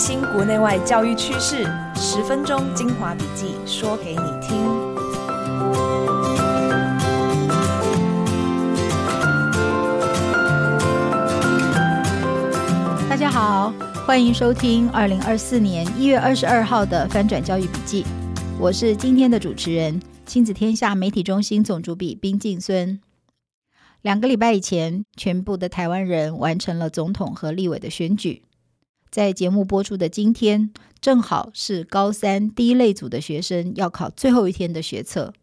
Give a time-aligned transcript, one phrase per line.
[0.00, 1.62] 新国内外教育趋势，
[1.94, 4.56] 十分钟精华笔记，说给你听。
[13.10, 13.70] 大家好，
[14.06, 18.06] 欢迎收听二零二四年一月二十二号的翻转教育笔记。
[18.58, 22.98] 我是今天的主持人，亲子天下媒体中心总主笔冰静孙。
[24.00, 28.44] 两个礼拜以前，全部的台湾人完成了总统和立委的选举。
[29.10, 35.34] 在节目播出的今天，正好是高三第一类组的学生要考最后一天的学测，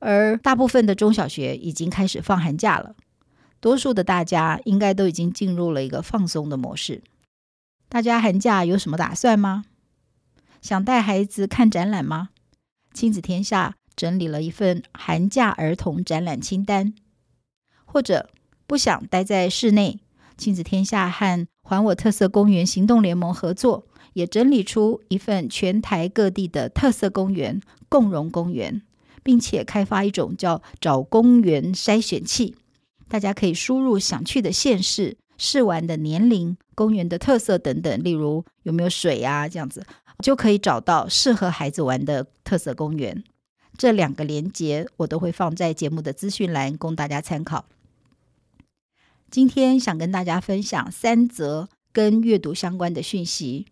[0.00, 2.96] 而大部分的中小学已经开始放寒假了。
[3.60, 7.02] 多数的大家应该都已经进入了一个放松的模式。
[7.88, 9.64] 大家寒假有什么打算吗？
[10.60, 12.30] 想带孩子看展览吗？
[12.92, 16.94] 亲子天下整理了一份寒假儿童展览清单，
[17.84, 18.28] 或者
[18.66, 20.00] 不想待在室内，
[20.36, 28.82] 亲子天下和还我特色公园行动联盟合作，也整理出一份全台各地的特色公园共融公园，
[29.22, 32.54] 并且开发一种叫找公园筛选器，
[33.08, 39.84] 大家可以输入想去的县市、试玩的年龄、公园的特色等等，例如有没有水啊，这样子
[40.22, 43.24] 就可以找到适合孩子玩的特色公园。
[43.76, 47.64] 这两个连结我都会放在节目的资讯栏，供大家参考。
[49.34, 53.66] 今天想跟大家分享三则跟阅读相关的讯息。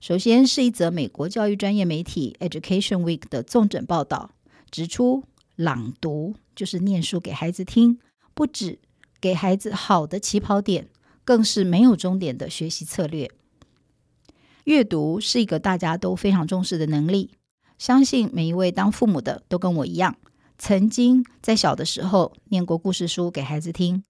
[0.00, 4.30] 首先是一则美国教育专业媒体 Education Week 的综整报道，
[4.70, 5.24] 指出
[5.56, 7.98] 朗读就是念书给孩子听，
[8.32, 8.78] 不止
[9.20, 10.86] 给孩子好的起跑点，
[11.24, 13.28] 更是没有终点的学习策略。
[14.66, 17.32] 阅读是一个大家都非常重视的能力，
[17.76, 20.14] 相信每一位当父母的都跟我一样，
[20.56, 24.04] 曾经在小的时候念过故事书给孩子听。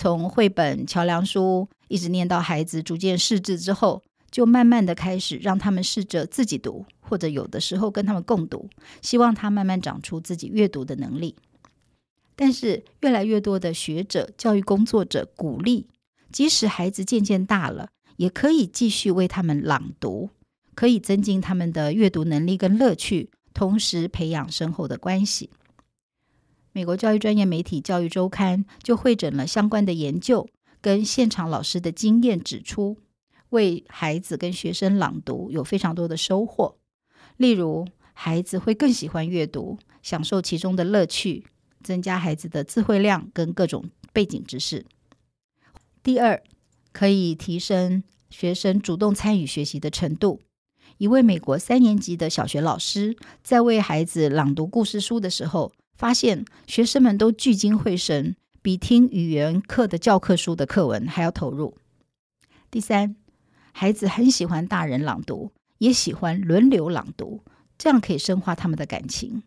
[0.00, 8.70] 从绘本、桥梁书一直念到孩子逐渐识字之后，就慢慢的开始让他们试着自己读，或者有的时候跟他们共读，
[9.02, 11.34] 希望他慢慢长出自己阅读的能力。
[12.36, 15.88] 但是越来越多的学者、教育工作者鼓励，
[16.30, 20.30] 即使孩子渐渐大了，也可以继续为他们朗读，
[20.76, 25.50] 可以增进他们的阅读能力跟乐趣，同时培养深厚的关系。
[26.78, 30.48] 美国教育专业媒体《教育周刊》就汇整了相关的研究
[30.80, 32.96] 跟现场老师的经验，指出
[33.48, 36.76] 为孩子跟学生朗读有非常多的收获。
[37.36, 41.46] 例如，孩子会更喜欢阅读，享受其中的乐趣，
[41.82, 44.86] 增加孩子的词汇量跟各种背景知识。
[46.04, 46.40] 第二，
[46.92, 50.40] 可以提升学生主动参与学习的程度。
[50.98, 61.76] 一位美国三年级的小学老师在为孩子朗读故事书的时候，发现学生们都聚精会神，比听语言课的教科书的课文还要投入。
[62.70, 63.16] 第三，
[63.72, 67.42] 孩子很喜欢大人朗读，也喜欢轮流朗读，
[67.76, 69.42] 这样可以深化他们的感情。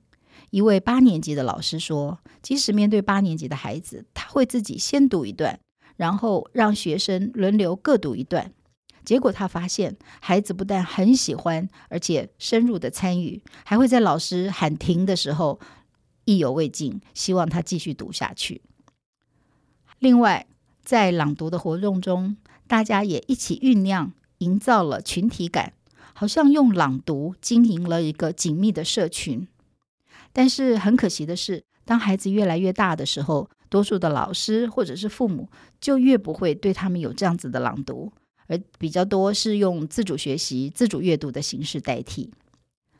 [0.49, 5.57] 一位八年级的老师说，即使面对八年级的孩子，他会自己先读一段，
[5.95, 8.51] 然后让学生轮流各读一段。
[9.05, 15.57] 结果他发现，孩子不但很喜欢，而且深入的参与，还会在老师喊停的时候。
[16.25, 18.61] 意犹未尽，希望他继续读下去。
[19.99, 20.47] 另外，
[20.83, 22.37] 在朗读的活动中，
[22.67, 25.73] 大家也一起酝酿，营造了群体感，
[26.13, 29.47] 好像用朗读经营了一个紧密的社群。
[30.33, 35.49] 但是很可惜的是，当孩子越来越大的时候，多数的老师或者是父母
[35.79, 38.11] 就越不会对他们有这样子的朗读，
[38.47, 42.33] 而比较多是用自主学习、自主阅读的形式代替。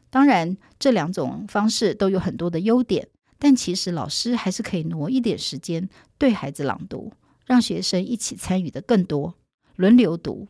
[0.10, 3.08] 当然，这两种方式都有很多的优点，
[3.44, 7.12] 但其实老师还是可以挪一点时间对孩子朗读，
[7.48, 9.34] 让学生一起参与的更多，
[9.76, 10.48] 轮流读，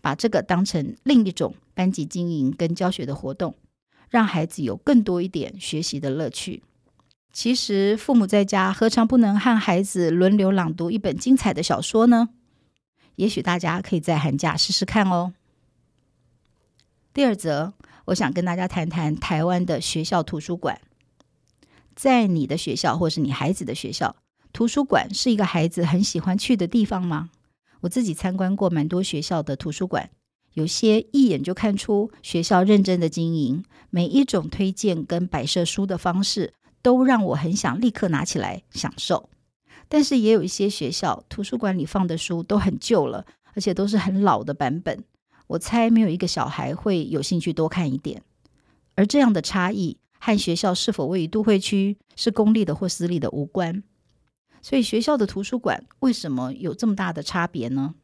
[0.00, 3.54] 把这个当成另一种班级经营跟教学的活动，
[4.08, 6.62] 让孩子有更多一点学习的乐趣。
[7.30, 12.30] 其实父母在家何尝不能和孩子轮流朗读一本精彩的小说呢？
[13.16, 15.34] 也许大家可以在寒假试试看哦。
[17.12, 17.74] 第二则。
[18.06, 20.80] 我想跟大家谈谈台湾的学校图书馆。
[21.94, 24.16] 在你的学校或是你孩子的学校，
[24.52, 27.30] 图书馆是一个孩子很喜欢去的地方吗？
[27.80, 30.10] 我自己参观过蛮多学校的图书馆，
[30.54, 36.52] 有些一眼就看出学校认真的经营，每一种推荐跟摆设书的方式
[36.82, 39.30] 都让我很想立刻拿起来享受。
[39.88, 45.02] 但是也有一些学校图书馆里放的书都很旧了，而且都是很老的版本。
[45.46, 48.22] 我猜没有一个小孩会有兴趣多看一点，
[48.94, 53.82] 而这样的差异和学校是否位于都会区、是公立的或私立的无关。
[54.62, 57.94] 所以学校的图书馆为什么有这么大的差别呢？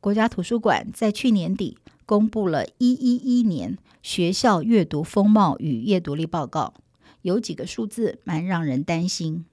[0.00, 1.76] 国家图书馆在去年底
[2.06, 6.74] 公布了一一一年学校阅读风貌与阅读力报告，
[7.22, 9.44] 有几个数字蛮让人担心。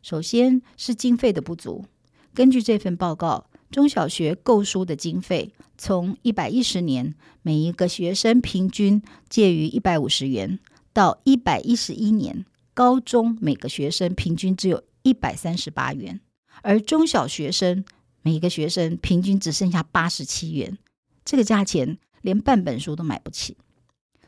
[0.00, 1.84] 首先是经费的不足。
[2.32, 10.58] 根据这份报告，中小学购书的经费从一百一十年每一个学生平均介于一百五十元，
[10.92, 12.44] 到一百一十一年
[12.74, 16.20] 高中每个学生平均只有一百三十八元，
[16.60, 17.82] 而中小学生
[18.20, 20.76] 每一个学生平均只剩下八十七元，
[21.24, 23.56] 这个价钱连半本书都买不起。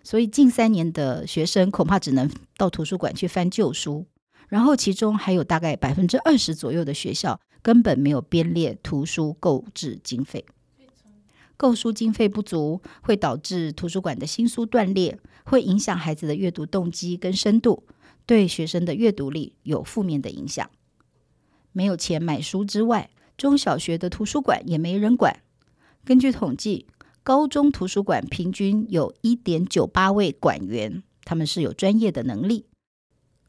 [0.02, 4.06] 所以近三年的学生恐怕只能到图书馆去翻旧书，
[4.49, 7.38] 然后其中还有大概百分之二十左右的学校。
[7.60, 10.44] 根本没有编列图书购置经费，
[11.62, 17.85] 购书经费不足会导致图书馆的新书断裂，会影响孩子的阅读动机跟深度，
[18.26, 20.69] 对学生的阅读力有负面的影响。
[21.70, 25.38] 没有钱买书之外，中小学的图书馆也没人管。
[26.05, 26.87] 根据统计，
[27.23, 32.67] 高中图书馆平均有一点九八位馆员，他们是有专业的能力。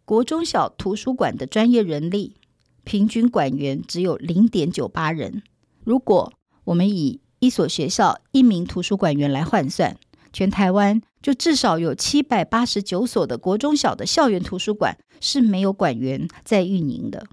[0.06, 2.36] 国中小图书馆的专业人力。
[2.84, 5.42] 平均馆员只有零点九八人。
[5.84, 6.32] 如果
[6.66, 9.98] 我们以一所学校一名图书馆员来换算，
[10.32, 17.28] 全台湾就至少有七百八十九所的国中小的校园图书馆是没有馆员在运营的。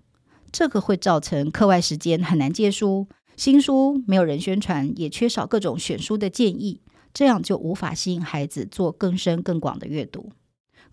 [0.51, 6.81] 这个会造成课外时间很难借书，新书没有人宣传，也缺少各种选书的建议，
[7.15, 10.33] 这样就无法吸引孩子做更深更广的阅读。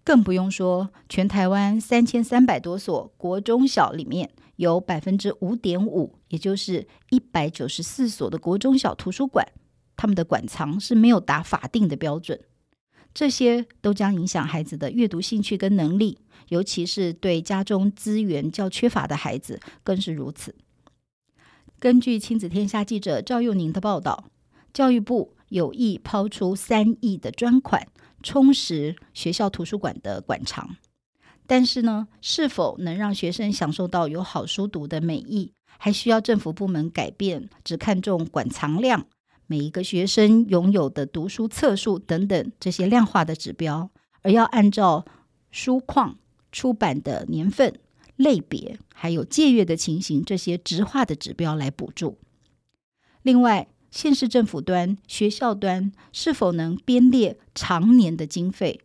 [0.07, 9.45] 更不用说，全台湾三千三百多所国中小里面，有百分之五点五，也就是一百九十四所的国中小图书馆，
[9.97, 12.39] 他们的馆藏是没有达法定的标准，
[13.13, 20.55] 这些都将影响孩子的阅读兴趣跟能力，尤其是对家中资源较缺乏的孩子更是如此。
[21.79, 24.29] 根据亲子天下记者赵又宁的报道，
[24.71, 27.85] 教育部有意抛出三亿的专款。
[28.23, 30.75] 充实学校图书馆的馆藏，
[31.45, 39.05] 但是呢，是否能让学生享受到有好书读的美意，还需要政府部门改变，只看重馆藏量、
[39.45, 43.89] 每一个学生拥有的读书册数等等这些量化的指标，
[44.23, 45.05] 而要按照
[45.51, 46.17] 书况、
[46.51, 47.79] 出版的年份、
[48.15, 52.17] 类别，还有借阅的情形这些质化的指标来补助。
[53.21, 53.67] 另外，
[53.97, 58.79] 县市政府端、学校端是否能编列常年的经费，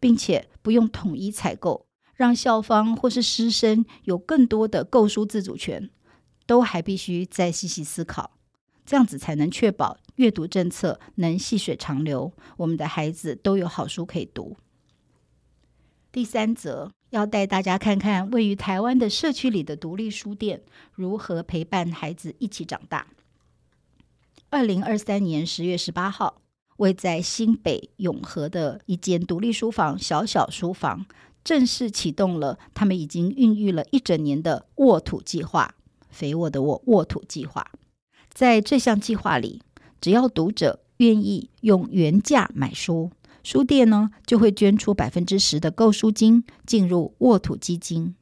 [0.00, 1.84] 并且不用统一采购，
[2.14, 5.90] 让校方或是师生有更多的购书自主权，
[6.46, 8.38] 都还必须再细细思考。
[8.86, 14.56] 这样子才能确保阅读政策能细水长流，我们的孩子都有好书可以读。
[16.10, 20.62] 第三则要带大家看看位于台湾的社区里的独立书店
[20.94, 23.08] 如何陪伴孩子一起长大。
[24.54, 26.40] 二零二三年十月十八号，
[26.76, 31.06] 位在新北永和的一间独立书房——小小书房，
[31.42, 35.74] 正式启动了他们已经孕育了一整年的沃土计划——
[36.08, 37.68] 肥沃的沃沃土计划。
[38.32, 39.60] 在这项计划里，
[40.00, 43.10] 只要读者愿意用原价买书，
[43.42, 48.14] 书店呢就会捐出百分之十的购书金进入沃土基金。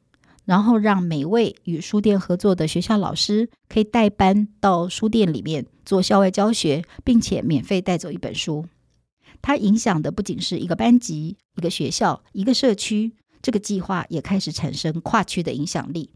[0.45, 8.65] 然后让每位与书店合作的学校老师可以带班到书店里面做校外教学，并且免费带走一本书。
[9.41, 16.11] 它影响的不仅是一个班级、一个学校、一个社区，这个计划也开始产生跨区的影响力。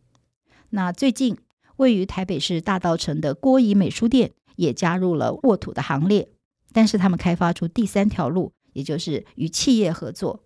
[0.70, 1.38] 那最近
[1.78, 6.30] 位于台北市大稻埕的郭怡美书店也加入了沃土的行列，
[6.74, 10.44] 但是他们开发出第三条路，也就是与企业合作。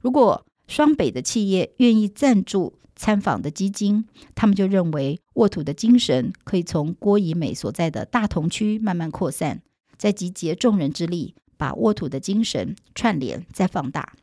[0.00, 9.60] 如果双北的企业愿意赞助，参访的基金，他们就认为沃土的精神可以从郭怡美所在的大同区慢慢扩散，
[9.98, 14.14] 再集结众人之力，把沃土的精神串联再放大。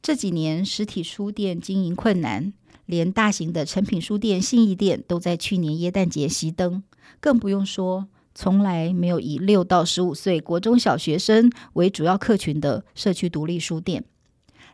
[0.00, 2.54] 这几年实体书店经营困难，
[2.86, 6.82] 连大型的成品书店、信义店都在去年耶诞节熄灯，
[7.20, 14.06] 更不用说从来没有以六到十五岁国中小学生为主要客群的社区独立书店。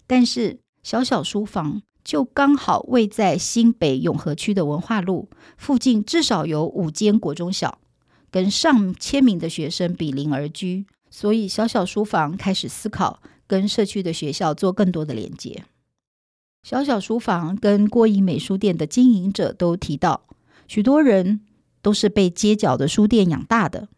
[0.07, 1.83] 但是小小书房。
[2.05, 7.79] 就刚好位在新北永和区的文化路附近，至少有五间国中小，
[8.31, 15.65] 跟上千名的学生比邻而居，所以小小书房开始思考跟社区的学校做更多的连接。
[16.63, 20.27] 小小书房跟郭怡美书店的经营者都提到，
[20.69, 21.41] 许多人
[21.81, 23.89] 都是被街角的书店养大的，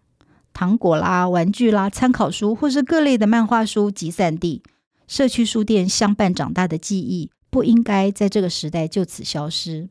[0.53, 4.63] 糖果啦、玩具啦、参考书或是各类的漫画书集散地，
[5.09, 7.31] 社区书店相伴长大的记忆。
[7.57, 9.89] 不应该在这个时代就此消失。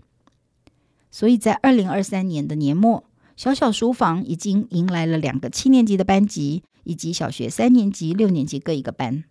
[1.10, 3.06] 所以在二零二三年的年末，
[3.36, 9.24] 小小书房已经迎来了两个七年级的班级，以及小学三年级、六年级各一个班。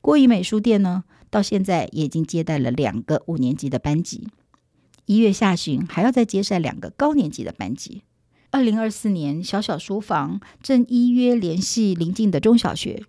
[0.00, 4.26] 郭怡美书店呢，到现在也已经接待了两个五年级的班级。
[5.06, 8.02] 一月下旬还要再接待两个高年级的班级。
[8.50, 13.04] 二零二四年，小小书房正依约联系邻近的中小学。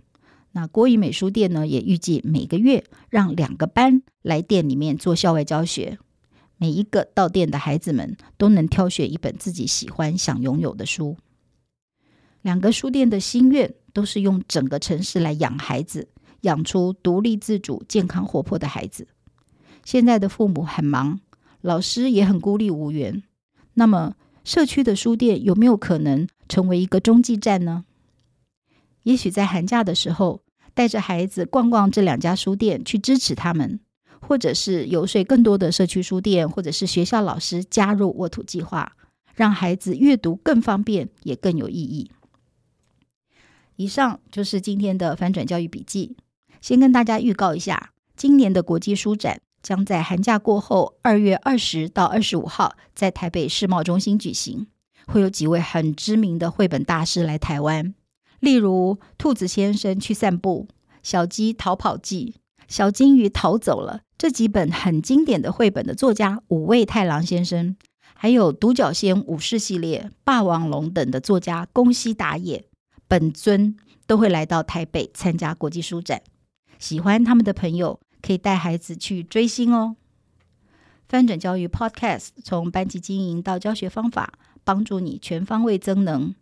[0.60, 5.98] 那郭怡美书店呢，也预计每个月让两个班来店里面做校外教学。
[6.58, 11.16] 每一个到店的孩子们都能挑选一本自己喜欢、想拥有的书。
[12.42, 16.10] 两个书店的心愿都是用整个城市来养孩子，
[16.42, 19.08] 养出独立自主、健康活泼的孩子。
[19.86, 21.22] 现在的父母很忙，
[21.62, 23.24] 老师也很孤立无援。
[23.76, 27.86] 那么，社区的书店有没有可能成为一个中继站呢？
[29.04, 30.42] 也许在寒假的时候，
[30.80, 33.82] 带着孩子逛逛这两家书店，去支持他们。
[34.22, 38.94] 或者是游说更多的社区书店，或者是学校老师加入沃土计划，
[39.36, 42.10] 让孩子阅读更方便，也更有意义。
[43.76, 46.16] 以上就是今天的翻转教育笔记。
[46.62, 54.68] 先跟大家预告一下，今年的国际书展将在寒假过后，二月二十到二十五号在台北世贸中心举行，
[55.08, 57.94] 会有几位很知名的绘本大师来台湾，
[58.40, 60.68] 例如《兔子先生去散步》
[61.04, 62.36] 《小鸡逃跑记》
[62.68, 63.98] 《小金鱼逃走了》。
[64.18, 67.78] 这几本很经典的绘本的作家五味太郎先生，
[68.14, 72.66] 还有独角仙武士系列、霸王龙等的作家宫西达也、
[73.08, 76.22] 本尊都会来到台北参加国际书展。
[76.78, 79.96] 喜欢他们的朋友可以带孩子去追星哦。
[81.08, 84.34] 翻转教育 Podcast 从班级经营到教学方法，
[84.66, 86.36] 帮助你全方位增能。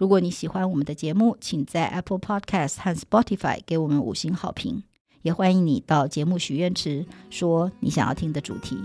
[0.00, 4.82] 如果你喜欢我们的节目，请在 Apple Podcast 和 Spotify 给我们五星好评。
[5.20, 8.78] 也欢迎你到节目许愿池说你想要听的主题。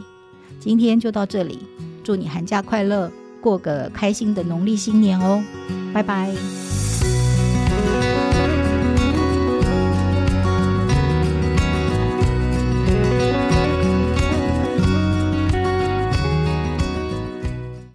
[0.60, 1.60] 今天就到这里，
[2.03, 5.41] 祝你寒假快乐，过个开心的农历新年哦，
[5.93, 6.64] 拜拜。